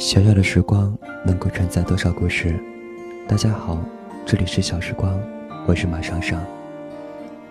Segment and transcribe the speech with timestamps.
[0.00, 2.58] 小小的时光能够承载多少故事？
[3.28, 3.76] 大家好，
[4.24, 5.12] 这里是小时光，
[5.66, 6.40] 我是马尚尚。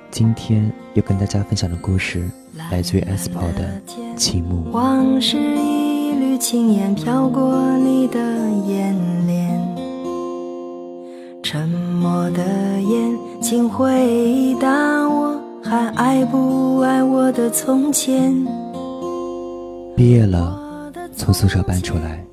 [0.09, 2.27] 今天要跟大家分享的故事
[2.71, 3.79] 来自于 S p o 的
[4.17, 4.67] 《青木》。
[4.71, 8.19] 往事一缕青烟飘过你的
[8.67, 8.95] 眼
[9.27, 9.77] 帘，
[11.43, 12.43] 沉默的
[12.81, 18.33] 眼，睛回答我，还爱不爱我的从前？
[19.95, 22.25] 毕业了，从宿舍搬出来。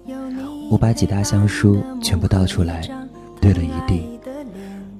[0.70, 2.88] 我把几大箱书全部倒出来，
[3.40, 4.02] 堆了一地。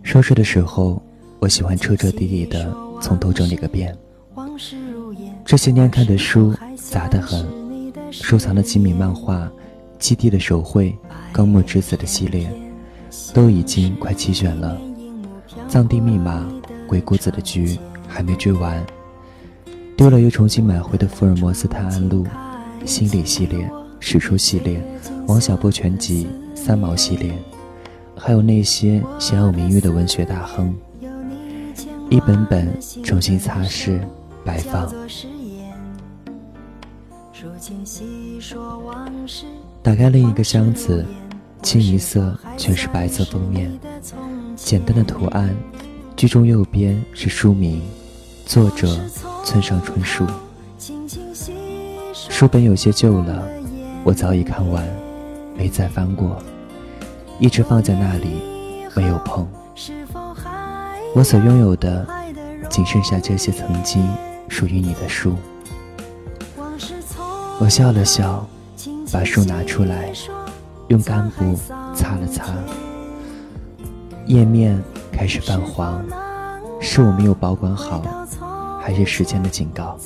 [0.03, 1.03] 收拾的时候，
[1.41, 3.97] 我喜欢彻彻底底的从头整理个遍。
[5.45, 7.45] 这些年看的书杂得很，
[8.11, 9.45] 收藏的几米漫画、
[9.99, 10.91] 《基地的手绘》、
[11.33, 12.49] 《高木之子》的系列，
[13.35, 14.79] 都已经快齐全了。
[15.69, 16.47] 《藏地密码》、
[16.87, 17.67] 《鬼谷子的局》
[18.07, 18.85] 还没追完。
[19.97, 22.25] 丢了又重新买回的《福尔摩斯探案录》、
[22.87, 23.69] 心理系列。
[23.99, 24.81] 史书系列、
[25.27, 27.33] 王小波全集、三毛系列，
[28.17, 30.75] 还有那些享有名誉的文学大亨，
[32.09, 34.01] 一本本重新擦拭、
[34.45, 34.93] 摆放。
[39.83, 41.05] 打开另一个箱子，
[41.63, 43.71] 清一色全是白色封面，
[44.55, 45.55] 简单的图案，
[46.17, 47.83] 居中右边是书名，
[48.45, 48.89] 作者
[49.45, 50.25] 村上春树。
[52.13, 53.56] 书本有些旧了。
[54.07, 54.87] 我早已看完，
[55.57, 56.41] 没再翻过，
[57.41, 58.41] 一直放在那里，
[58.95, 59.45] 没有碰。
[61.13, 62.07] 我所拥有的，
[62.71, 64.09] 仅剩下这些曾经
[64.49, 65.35] 属于你的书。
[67.59, 68.47] 我笑了笑，
[69.13, 70.13] 把书拿出来，
[70.87, 71.59] 用干布
[71.93, 72.55] 擦了擦，
[74.27, 74.81] 页面
[75.11, 76.01] 开始泛黄，
[76.81, 78.05] 是我没有保管好，
[78.81, 79.99] 还是时间的警告？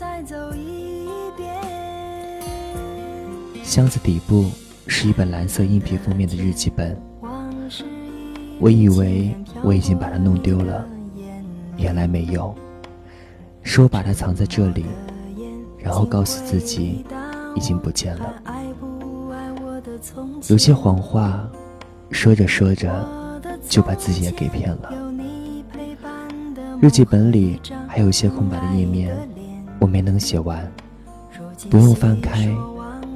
[3.70, 4.50] 箱子底部
[4.88, 7.00] 是一本蓝色硬皮封面的日记本，
[8.58, 10.84] 我以为我已经把它弄丢了，
[11.76, 12.52] 原来没有，
[13.62, 14.84] 是我把它藏在这里，
[15.78, 17.04] 然后告诉自己
[17.54, 18.34] 已经不见了。
[20.48, 21.48] 有些谎话，
[22.10, 23.08] 说着说着
[23.68, 24.92] 就把自己也给骗了。
[26.80, 29.16] 日记本里还有一些空白的页面，
[29.78, 30.68] 我没能写完，
[31.70, 32.52] 不用翻开。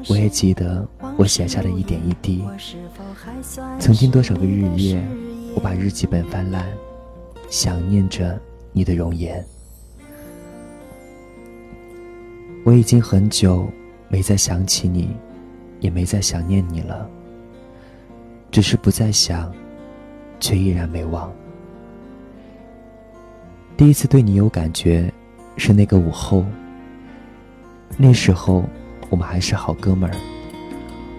[0.09, 2.45] 我也记得我写下的一点一滴。
[3.79, 5.03] 曾经多少个日夜，
[5.55, 6.67] 我把日记本翻烂，
[7.49, 8.39] 想念着
[8.73, 9.45] 你的容颜。
[12.65, 13.67] 我已经很久
[14.09, 15.17] 没再想起你，
[15.81, 17.09] 也没再想念你了。
[18.51, 19.53] 只是不再想，
[20.39, 21.33] 却依然没忘。
[23.77, 25.13] 第一次对你有感觉，
[25.57, 26.45] 是那个午后。
[27.97, 28.65] 那时候。
[29.11, 30.17] 我们还是好哥们儿，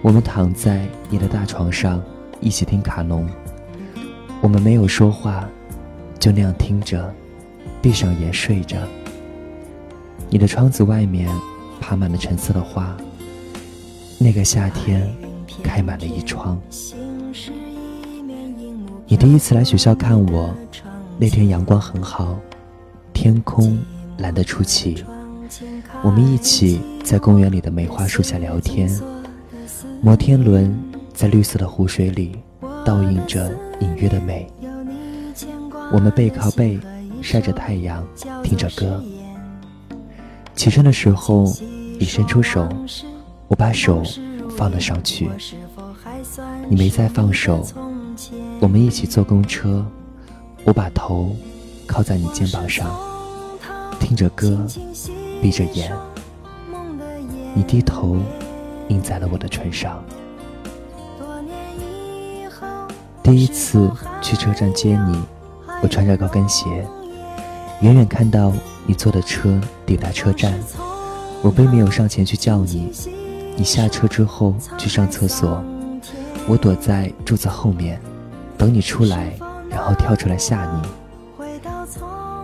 [0.02, 2.02] 我们躺在你的大床上
[2.40, 3.28] 一起听卡农。
[4.42, 5.48] 我们没有说话，
[6.18, 7.12] 就那样听着，
[7.80, 8.76] 闭上眼睡着。
[10.28, 11.28] 你的窗子外面
[11.80, 12.96] 爬满了橙色的花，
[14.18, 15.08] 那个夏天
[15.62, 16.60] 开满了一窗。
[19.08, 20.52] 你第一次来学校看我，
[21.18, 22.36] 那天阳光很好，
[23.12, 23.78] 天空
[24.18, 25.02] 蓝得出奇。
[26.02, 28.88] 我们一起在公园里的梅花树下聊天，
[30.00, 30.74] 摩天轮
[31.12, 32.36] 在绿色的湖水里
[32.84, 34.46] 倒映着隐约的美。
[35.92, 36.80] 我们背靠背
[37.22, 38.06] 晒着太阳，
[38.42, 39.02] 听着歌。
[40.54, 41.44] 起身的时候，
[41.98, 42.68] 你伸出手，
[43.48, 44.02] 我把手
[44.56, 45.30] 放了上去。
[46.68, 47.64] 你没再放手，
[48.60, 49.84] 我们一起坐公车，
[50.64, 51.36] 我把头
[51.86, 52.90] 靠在你肩膀上，
[54.00, 54.66] 听着歌。
[55.40, 55.92] 闭着眼，
[57.54, 58.16] 你低头，
[58.88, 60.02] 印在了我的唇上。
[63.22, 63.90] 第一次
[64.22, 65.20] 去车站接你，
[65.82, 66.64] 我穿着高跟鞋，
[67.80, 68.52] 远远看到
[68.86, 70.58] 你坐的车抵达车站，
[71.42, 72.92] 我并没有上前去叫你。
[73.56, 75.62] 你下车之后去上厕所，
[76.46, 78.00] 我躲在柱子后面，
[78.56, 79.32] 等你出来，
[79.68, 80.82] 然后跳出来吓你。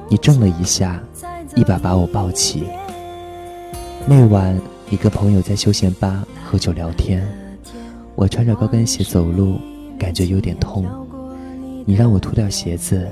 [0.08, 1.00] 你怔了一下，
[1.54, 2.66] 一把把我抱起。
[4.04, 4.60] 那晚，
[4.90, 7.26] 一个朋友在休闲吧喝酒聊天，
[8.16, 9.58] 我穿着高跟鞋走路，
[9.99, 10.84] 感觉有点痛。
[11.84, 13.08] 你让我脱掉鞋子，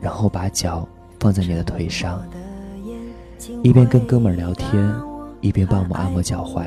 [0.00, 0.86] 然后把脚
[1.18, 2.22] 放在你的腿上，
[3.62, 4.94] 一边跟哥们聊天，
[5.40, 6.64] 一边帮我按摩脚踝。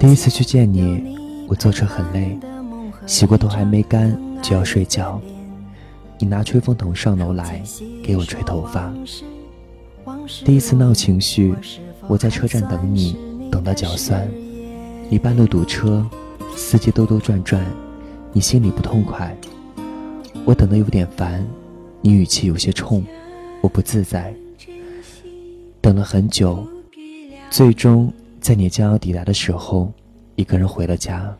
[0.00, 1.16] 第一次去见你，
[1.48, 2.36] 我坐车很累，
[3.06, 5.20] 洗过头还没干就要睡觉。
[6.18, 7.62] 你拿吹风筒上楼来
[8.02, 8.92] 给我吹头发。
[10.44, 11.54] 第一次闹情绪，
[12.08, 13.16] 我在车站等你，
[13.50, 14.28] 等到脚酸。
[15.08, 16.04] 你半路堵车，
[16.56, 17.64] 司机兜兜转转，
[18.32, 19.34] 你心里不痛快。
[20.44, 21.46] 我等得有点烦，
[22.00, 23.04] 你语气有些冲，
[23.60, 24.34] 我不自在。
[25.80, 26.66] 等了很久，
[27.48, 29.92] 最终在你将要抵达的时候，
[30.34, 31.32] 一个人回了家。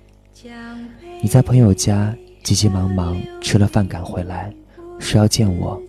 [1.21, 2.15] 你在朋友家
[2.45, 4.55] 急急忙忙吃了饭赶回来，
[4.99, 5.81] 说要见我。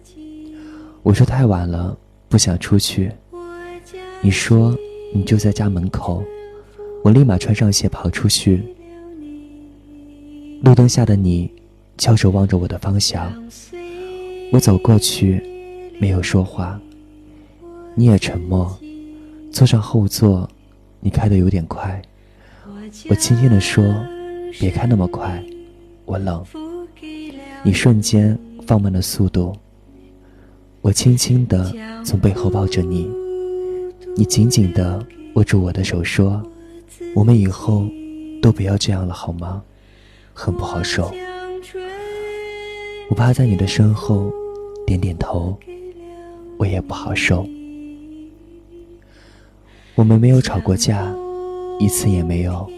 [1.03, 1.97] 我说太晚了，
[2.27, 3.11] 不想出去。
[4.21, 4.77] 你说
[5.13, 6.23] 你就在家门口，
[7.03, 8.61] 我立马穿上鞋跑出去。
[10.61, 11.49] 路灯下的你，
[11.97, 13.31] 翘首望着我的方向。
[14.51, 15.41] 我走过去，
[15.99, 16.79] 没有说话。
[17.95, 18.77] 你也沉默，
[19.51, 20.49] 坐上后座，
[20.99, 22.01] 你开的有点快。
[23.09, 23.83] 我轻轻地说
[24.59, 25.41] ：“别开那么快，
[26.05, 26.43] 我冷。”
[27.63, 28.37] 你瞬间
[28.69, 29.51] 放慢了速度。
[30.81, 31.73] 我轻轻地
[32.05, 33.09] 从背后抱着你。
[34.15, 36.39] 你紧紧地握住我的手，说
[37.17, 37.87] ：“我们以后
[38.43, 39.63] 都不要这样了，好吗？”
[40.35, 41.11] 很不好受。
[43.09, 44.31] 我趴在你的身后，
[44.85, 45.57] 点点头。
[46.59, 47.47] 我也不好受。
[49.95, 51.11] 我们没有吵过架，
[51.79, 52.69] 一次也没有。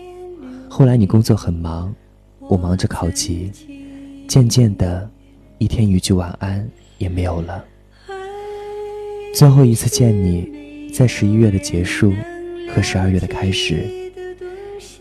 [0.69, 1.94] 后来你工作很忙，
[2.39, 3.51] 我忙着考级，
[4.25, 5.09] 渐渐的，
[5.61, 6.67] 一天一句晚安
[6.97, 7.63] 也没有了。
[9.31, 10.89] 最后一次见你。
[10.91, 12.11] 在十一月的结束
[12.73, 13.87] 和十二月的开始，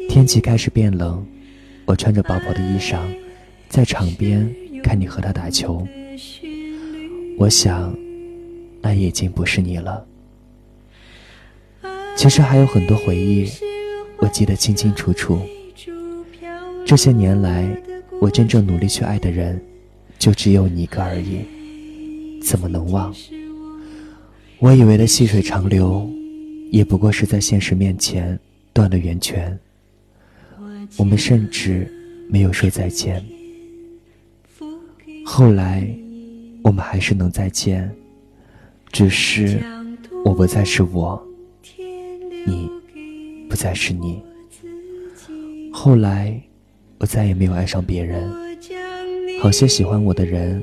[0.09, 1.27] 天气开始变冷，
[1.87, 2.99] 我穿着薄薄的衣裳，
[3.69, 4.49] 在场边
[4.85, 5.85] 看你和他打球。
[7.39, 7.93] 我想，
[8.83, 10.07] 那已经不是你了。
[12.15, 13.51] 其实还有很多回忆，
[14.19, 15.41] 我记得清清楚楚。
[16.87, 17.67] 这些年来，
[18.21, 19.61] 我真正努力去爱的人，
[20.21, 21.41] 就只有你一个而已，
[22.43, 23.13] 怎么能忘？
[24.59, 26.07] 我以为的细水长流，
[26.71, 28.39] 也不过是在现实面前
[28.75, 29.59] 断了源泉。
[30.99, 31.91] 我们甚至
[32.29, 33.25] 没有说再见。
[35.25, 35.89] 后来，
[36.63, 37.91] 我们还是能再见，
[38.93, 39.59] 只是
[40.23, 41.19] 我不再是我，
[42.47, 42.69] 你
[43.49, 44.23] 不再是你。
[45.73, 46.39] 后来，
[46.99, 48.31] 我再也没有爱上别人。
[49.41, 50.63] 好些喜欢我的人，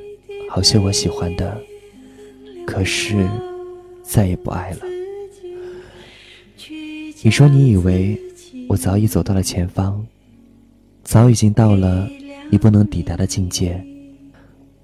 [0.50, 1.59] 好些我喜欢的，
[2.65, 3.27] 可是。
[4.09, 4.77] 再也不爱了。
[7.21, 8.18] 你说你以为
[8.69, 10.01] 我早已走到了前方，
[11.03, 12.07] 早已经到了
[12.50, 13.85] 你不能抵达的境界，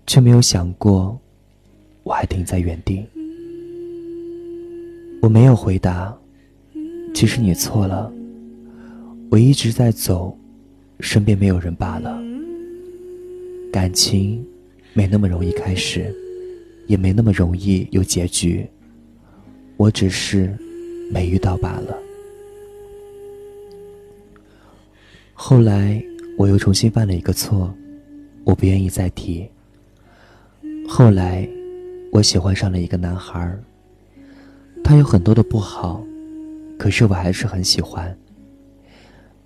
[0.05, 1.17] 却没有想过
[2.03, 3.05] 我还停在原地。
[5.21, 6.13] 我没有回答，
[7.13, 8.11] 其实你错了，
[9.31, 10.37] 我一直在走，
[10.99, 12.21] 身边没有人罢了。
[13.73, 14.45] 感情
[14.93, 16.13] 没那么容易开始，
[16.85, 18.69] 也没那么容易有结局。
[19.77, 20.55] 我只是
[21.11, 21.97] 没遇到罢了。
[25.33, 25.99] 后来
[26.37, 27.73] 我又重新犯了一个错，
[28.43, 29.49] 我不愿意再提。
[30.87, 31.49] 后来
[32.11, 33.57] 我喜欢上了一个男孩
[34.83, 36.05] 他有很多的不好，
[36.77, 38.15] 可是我还是很喜欢。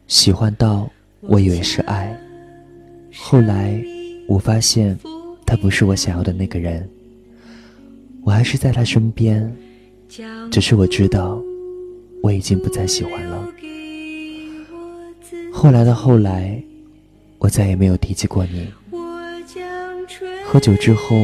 [0.08, 0.92] 喜欢到
[1.22, 2.20] 我以为是爱，
[3.16, 3.82] 后来
[4.28, 4.98] 我发现
[5.46, 6.88] 他不是我想要的那个人。
[8.24, 9.52] 我还是在他身边。
[10.50, 11.42] 只是我知道，
[12.24, 13.46] 我已经不再喜欢了。
[15.52, 16.64] 后来的后来，
[17.40, 18.68] 我再也没有提起过你。
[20.46, 21.18] 喝酒之后，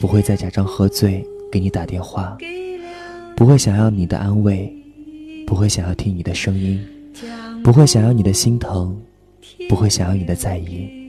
[0.00, 2.38] 不会再假装喝醉给你打电话，
[3.34, 4.72] 不会想要你的安慰，
[5.44, 6.80] 不会想要听你的声音，
[7.64, 8.96] 不会想要你的心疼，
[9.68, 10.99] 不会想要你的在意。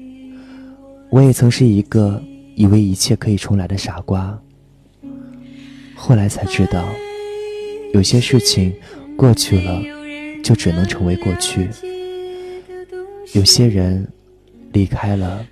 [1.11, 2.23] 我也曾是一个
[2.55, 4.41] 以为一切可以重来的傻瓜，
[5.93, 6.87] 后来才知道。
[7.93, 8.73] 有些事情
[9.17, 9.83] 过去了，
[10.41, 11.67] 就只能成为过去；
[13.33, 14.07] 有些人
[14.71, 15.45] 离开了，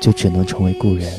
[0.00, 1.12] 就只能成为故人。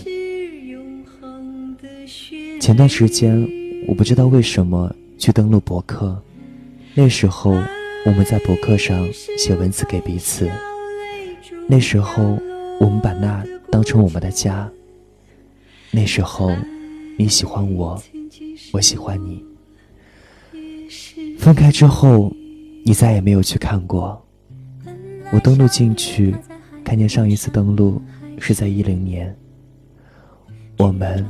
[2.59, 3.47] 前段时间，
[3.87, 6.19] 我不知道为什么去登录博客，
[6.95, 7.51] 那时候
[8.07, 9.07] 我们在博客上
[9.37, 10.49] 写文字给彼此，
[11.67, 12.39] 那时候
[12.79, 14.69] 我们把那当成我们的家，
[15.91, 16.51] 那时候
[17.17, 18.01] 你喜欢我，
[18.71, 19.43] 我喜欢你。
[21.37, 22.31] 分开之后，
[22.83, 24.21] 你再也没有去看过。
[25.31, 26.35] 我登录进去，
[26.83, 28.01] 看见上一次登录
[28.39, 29.35] 是在一零年。
[30.77, 31.25] 我们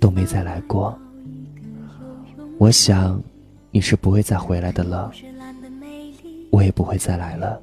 [0.00, 0.96] 都没再来过。
[2.58, 3.22] 我想
[3.70, 5.10] 你是不会再回来的了，
[6.50, 7.60] 我也不会再来了。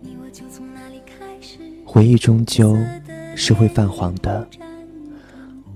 [1.85, 2.77] 回忆终究
[3.35, 4.47] 是会泛黄的，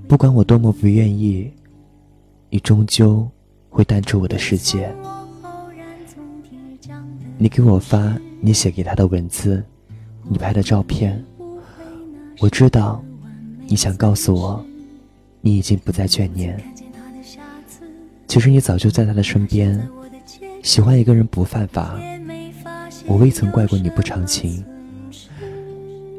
[0.08, 1.52] 不管我多么不愿意，
[2.50, 3.30] 你终究
[3.70, 4.92] 会淡出我的世界。
[7.38, 9.64] 你给我发你写给他的文字，
[10.28, 11.24] 你拍的照片。
[12.40, 13.04] 我知道，
[13.68, 14.66] 你想告诉我，
[15.42, 16.58] 你已经不再眷念。
[18.28, 19.88] 其实你早就在他的身边。
[20.62, 21.98] 喜欢一个人不犯法，
[23.06, 24.64] 我未曾怪过你不长情，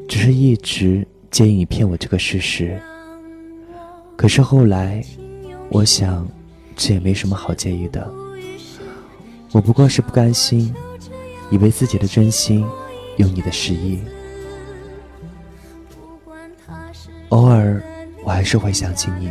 [0.07, 2.79] 只是一直介意你骗我这个事实。
[4.15, 5.03] 可是后来，
[5.69, 6.27] 我想，
[6.75, 8.07] 这也没什么好介意的。
[9.51, 10.71] 我不过是不甘心。
[11.49, 12.65] 以为自己的真心
[13.17, 13.99] 有你的实意，
[17.27, 17.83] 偶尔
[18.23, 19.29] 我还是会想起你，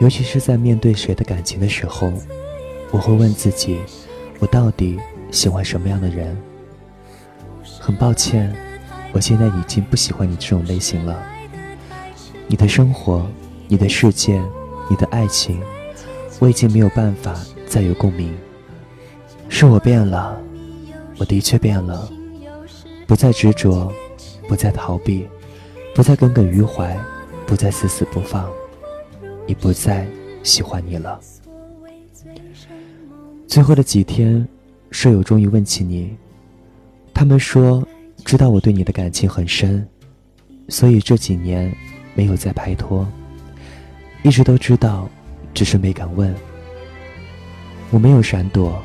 [0.00, 2.12] 尤其是在面对谁的感情的时候，
[2.90, 3.78] 我会问自己，
[4.40, 4.98] 我到底
[5.30, 6.36] 喜欢什么样的人？
[7.78, 8.52] 很抱歉，
[9.12, 11.22] 我现在已经不喜欢你这种类型了。
[12.46, 13.26] 你的生活，
[13.66, 14.42] 你的世界，
[14.88, 15.60] 你的爱情，
[16.38, 17.34] 我已经没有办法
[17.66, 18.34] 再有共鸣，
[19.48, 20.40] 是我变了。
[21.18, 22.08] 我的确变了，
[23.06, 23.92] 不再执着，
[24.46, 25.26] 不再逃避，
[25.94, 26.96] 不再耿耿于怀，
[27.44, 28.48] 不再死死不放，
[29.46, 30.06] 已不再
[30.44, 31.18] 喜欢你了。
[33.48, 34.46] 最后的几天，
[34.90, 36.16] 舍友终于问起你，
[37.12, 37.86] 他们说
[38.28, 39.88] 知道我对你的感情很深，
[40.68, 41.74] 所以这几年
[42.14, 43.08] 没有再拍拖，
[44.22, 45.08] 一直都知道，
[45.54, 46.34] 只是没敢问。
[47.90, 48.78] 我没有闪躲，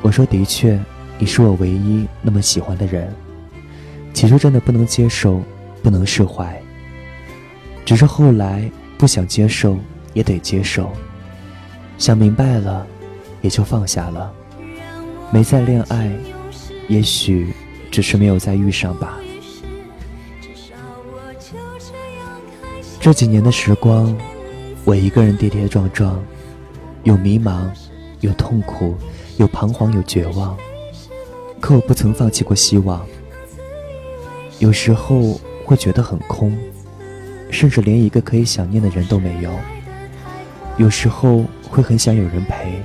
[0.00, 0.80] 我说的确。
[1.18, 3.14] 你是我唯一那么喜欢的人，
[4.14, 5.42] 起初真的不能接受，
[5.82, 6.58] 不能释怀。
[7.84, 8.66] 只是后来
[8.96, 9.76] 不想接受
[10.14, 10.90] 也得接受，
[11.98, 12.86] 想明白了，
[13.42, 14.32] 也就放下了。
[15.30, 16.10] 没再恋爱，
[16.88, 17.52] 也许
[17.94, 19.20] 只是没有再遇上吧。
[23.00, 24.12] 这几年的时光，
[24.84, 26.20] 我一个人跌跌撞撞，
[27.04, 27.70] 有迷茫，
[28.18, 28.96] 有痛苦，
[29.36, 30.58] 有彷徨，有绝望。
[31.60, 33.06] 可我不曾放弃过希望。
[34.58, 36.52] 有时候会觉得很空，
[37.48, 39.52] 甚至连一个可以想念的人都没有。
[40.78, 42.82] 有时候会很想有人陪，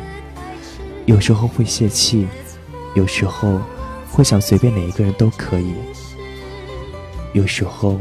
[1.07, 2.27] 有时候会泄气，
[2.93, 3.59] 有时候
[4.11, 5.73] 会想随便哪一个人都可以。
[7.33, 7.99] 有时候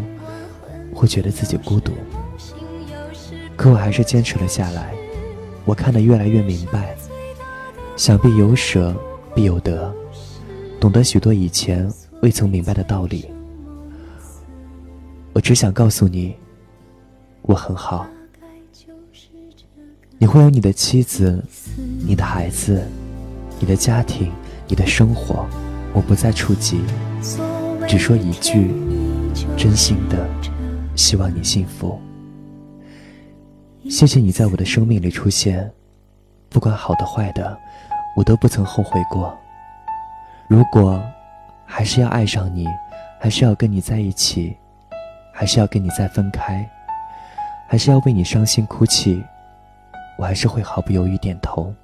[0.94, 1.92] 会觉得自己孤独，
[3.56, 4.94] 可我还是坚持了下来。
[5.64, 6.96] 我看得越来越明白，
[7.94, 8.94] 想必有舍
[9.34, 9.94] 必有得。
[10.80, 13.28] 懂得许多以前未曾明白的道理，
[15.32, 16.34] 我只想告诉你，
[17.42, 18.06] 我很好。
[20.16, 21.44] 你会有你的妻子、
[21.76, 22.82] 你的孩子、
[23.60, 24.32] 你的家庭、
[24.66, 25.46] 你的生活，
[25.94, 26.80] 我不再触及，
[27.88, 28.72] 只说一句，
[29.56, 30.28] 真心的
[30.94, 32.00] 希望你幸福。
[33.90, 35.70] 谢谢你在我的生命里出现，
[36.48, 37.58] 不管好的坏的，
[38.14, 39.36] 我都不曾后悔过。
[40.46, 41.02] 如果
[41.64, 42.66] 还是要爱上你，
[43.18, 44.56] 还是要跟你在一起，
[45.32, 46.68] 还是要跟你再分开，
[47.66, 49.22] 还是要为你伤心哭泣，
[50.18, 51.74] 我还是会毫不犹豫点头。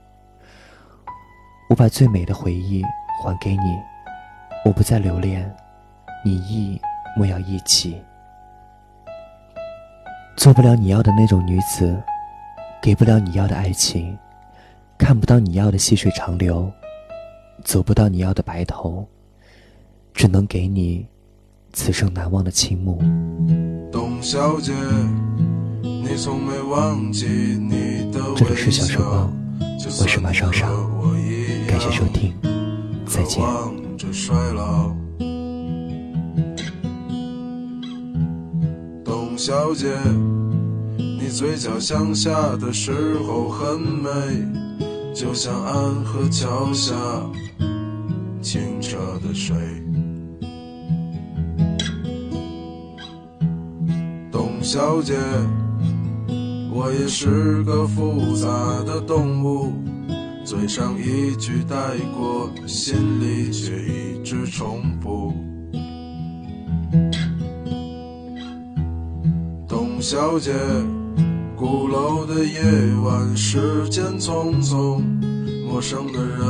[1.68, 2.82] 我把最美的回忆
[3.22, 3.78] 还给你，
[4.64, 5.54] 我不再留恋，
[6.24, 6.80] 你亦
[7.16, 7.96] 莫要忆起。
[10.36, 11.94] 做不了你要的那种女子，
[12.82, 14.16] 给不了你要的爱情，
[14.96, 16.70] 看不到你要的细水长流。
[17.62, 19.06] 走不到你要的白头，
[20.12, 21.06] 只能给你
[21.72, 22.98] 此生难忘的倾慕。
[23.92, 24.72] 董小姐，
[25.82, 29.32] 你从没忘记你的这里是小时光，
[30.00, 30.68] 我是马双双，
[31.68, 32.34] 感谢收听，
[33.06, 33.40] 再见。
[33.96, 34.94] 这衰老
[39.04, 39.88] 董小姐，
[40.98, 44.10] 你嘴角向下的时候很美，
[45.14, 46.94] 就像安河桥下。
[48.40, 49.56] 清澈的水，
[54.30, 55.14] 董小姐，
[56.70, 58.48] 我也是个复杂
[58.84, 59.72] 的动物，
[60.44, 61.76] 嘴上一句带
[62.14, 65.32] 过，心里却一直重复。
[69.66, 70.52] 董小姐，
[71.56, 72.60] 鼓楼的夜
[73.02, 75.02] 晚，时间匆匆，
[75.66, 76.44] 陌生的人。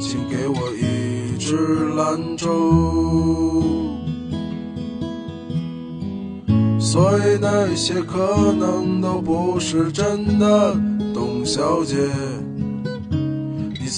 [0.00, 1.56] 请给我一支
[1.96, 2.48] 兰州。
[6.78, 10.76] 所以那些可能都不是真的，
[11.12, 11.96] 董小姐，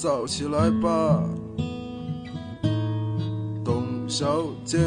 [0.00, 1.24] 早起来吧，
[3.64, 4.78] 董小姐。